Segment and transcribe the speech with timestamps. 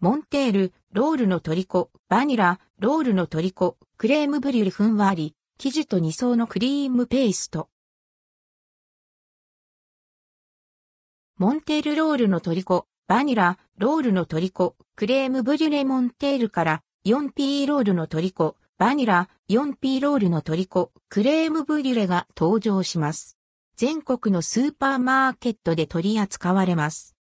[0.00, 7.68] モンテール、ロールのとりこ、バニラ、ロールのとりこ、クレームブリュレふんわり、生地と2層のクリームペースト。
[11.36, 23.36] モンテールロールのとりこ、バニラ、ロールのとりこ、クレームブリュレモンテールから 4P ロールのとりこ、バニラ、4P ロールのとりこ、クレームブリュレが登場します。
[23.74, 27.16] 全国のスーパーマーケットで取り扱われます。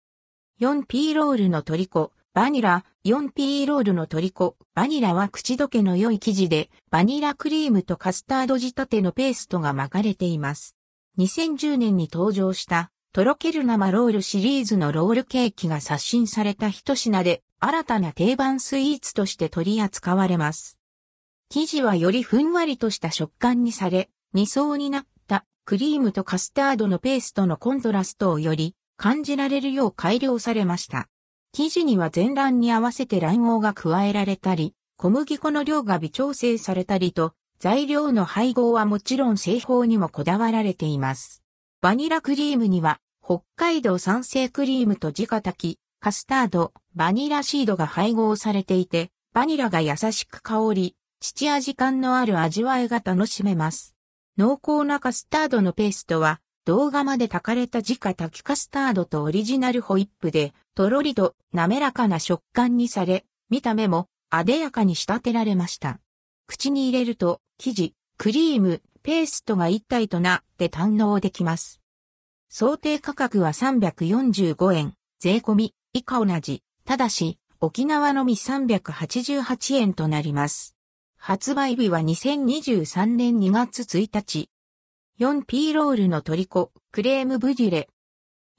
[0.62, 10.74] 4P ロールのトリコ、バニラ、4P ロールのトリコ、バニラは口どけの良い生地で、バニラクリームとカスタード仕立てのペーストが巻かれています。
[11.18, 20.78] 2010年に登場した、とろける生ロールシリーズのロールケーキが刷新された一品で、新たな定番スイーツとして取り扱われます。
[21.50, 31.10] 生地はよりふんわりとした食感にされ、2層になったクリームとカスタードのペーストのコントラストをより感じられるよう改良されました。
[31.54, 41.42] 生地には全卵に合わせて卵黄が加えられたり、小麦粉の量が微調整されたりと、材料の配合はもちろん製法にもこだわられています。
[41.82, 53.94] バニラクリームには、北海道産生クリームと直炊き、カスタード、バニラシードが配合されていて、バニラが優しく香り、父味感のある味わいが楽しめます。
[54.38, 65.98] 濃厚なカスタードのペーストは、動画まで炊かれた自家炊きカスタードとオリジナルホイップで、とろりと滑らかな食感にされ、見た目も艶やかに仕立てられました。
[66.46, 71.80] 口に入れると、生地、クリーム、ペーストが一体となって堪能できます。
[72.48, 76.62] 想定価格は345円、税込み、以下同じ。
[76.84, 80.76] ただし、沖縄のみ388円となります。
[81.16, 84.51] 発売日は2023年2月1日。
[85.22, 87.88] 4P ロールのトリコ、クレームブデュレ。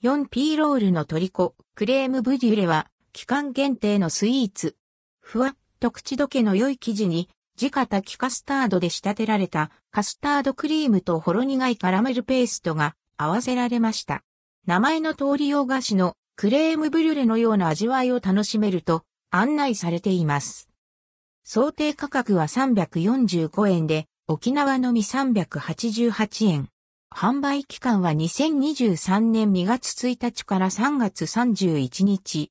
[0.01, 4.77] 4P ロールのトリコ、クレームブデュレは、期間限定のスイーツ。
[5.19, 7.27] ふわっと口どけの良い生地に、
[7.59, 14.23] 自家炊きカスタードで仕立てられたカスタードクリームとほろ苦いカラメルペーストが合わせられました。
[14.65, 20.69] 名前の通り洋菓子のクレームブリュレのような味わいを楽しめると案内されています。
[21.43, 26.69] 想定価格は345円で、沖縄のみ388円。
[27.13, 32.49] 販売期間は2023年2月1日から3月31日。